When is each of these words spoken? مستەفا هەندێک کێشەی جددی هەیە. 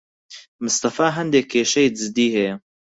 مستەفا 0.63 1.07
هەندێک 1.17 1.45
کێشەی 1.53 1.93
جددی 1.97 2.27
هەیە. 2.35 2.55